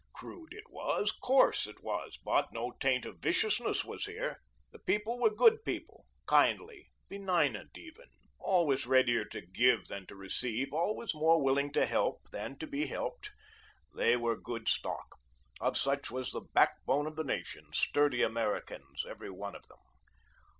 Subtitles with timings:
[0.13, 4.41] Crude it was; coarse it was, but no taint of viciousness was here.
[4.73, 8.07] These people were good people, kindly, benignant even,
[8.39, 12.87] always readier to give than to receive, always more willing to help than to be
[12.87, 13.29] helped.
[13.95, 15.19] They were good stock.
[15.59, 19.77] Of such was the backbone of the nation sturdy Americans everyone of them.